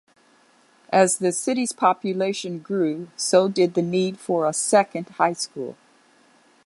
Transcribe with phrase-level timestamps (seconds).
[0.91, 5.77] As the city's population grew, so did the need for a second high school.